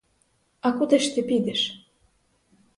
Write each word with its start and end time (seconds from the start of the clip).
А 0.61 0.71
куди 0.71 0.99
ж 0.99 1.15
ти 1.15 1.21
підеш? 1.23 1.87